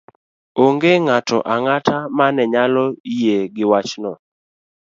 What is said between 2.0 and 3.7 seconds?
ma ne nyalo yie gi